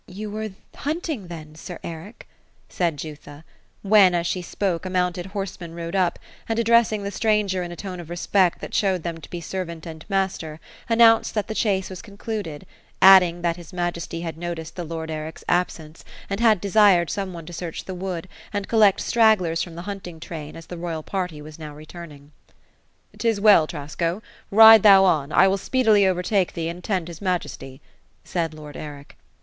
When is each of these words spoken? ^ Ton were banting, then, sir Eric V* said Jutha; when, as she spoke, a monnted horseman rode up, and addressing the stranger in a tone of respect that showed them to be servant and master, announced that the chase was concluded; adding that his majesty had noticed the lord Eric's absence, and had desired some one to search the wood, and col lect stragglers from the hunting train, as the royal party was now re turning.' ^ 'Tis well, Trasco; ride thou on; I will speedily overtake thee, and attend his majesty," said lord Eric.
^ 0.09 0.15
Ton 0.15 0.31
were 0.31 0.49
banting, 0.83 1.27
then, 1.27 1.53
sir 1.53 1.77
Eric 1.83 2.27
V* 2.67 2.73
said 2.75 2.97
Jutha; 2.97 3.43
when, 3.83 4.15
as 4.15 4.25
she 4.25 4.41
spoke, 4.41 4.83
a 4.83 4.89
monnted 4.89 5.27
horseman 5.27 5.75
rode 5.75 5.95
up, 5.95 6.17
and 6.49 6.57
addressing 6.57 7.03
the 7.03 7.11
stranger 7.11 7.61
in 7.61 7.71
a 7.71 7.75
tone 7.75 7.99
of 7.99 8.09
respect 8.09 8.61
that 8.61 8.73
showed 8.73 9.03
them 9.03 9.19
to 9.21 9.29
be 9.29 9.39
servant 9.39 9.85
and 9.85 10.03
master, 10.09 10.59
announced 10.89 11.35
that 11.35 11.47
the 11.47 11.53
chase 11.53 11.87
was 11.87 12.01
concluded; 12.01 12.65
adding 12.99 13.43
that 13.43 13.57
his 13.57 13.71
majesty 13.71 14.21
had 14.21 14.39
noticed 14.39 14.75
the 14.75 14.83
lord 14.83 15.11
Eric's 15.11 15.43
absence, 15.47 16.03
and 16.31 16.39
had 16.39 16.59
desired 16.59 17.11
some 17.11 17.31
one 17.31 17.45
to 17.45 17.53
search 17.53 17.85
the 17.85 17.93
wood, 17.93 18.27
and 18.51 18.67
col 18.67 18.79
lect 18.79 19.01
stragglers 19.01 19.61
from 19.61 19.75
the 19.75 19.83
hunting 19.83 20.19
train, 20.19 20.55
as 20.55 20.65
the 20.65 20.77
royal 20.79 21.03
party 21.03 21.43
was 21.43 21.59
now 21.59 21.75
re 21.75 21.85
turning.' 21.85 22.31
^ 23.15 23.19
'Tis 23.19 23.39
well, 23.39 23.67
Trasco; 23.67 24.23
ride 24.49 24.81
thou 24.81 25.03
on; 25.03 25.31
I 25.31 25.47
will 25.47 25.59
speedily 25.59 26.07
overtake 26.07 26.53
thee, 26.53 26.69
and 26.69 26.79
attend 26.79 27.07
his 27.07 27.21
majesty," 27.21 27.81
said 28.23 28.55
lord 28.55 28.75
Eric. 28.75 29.15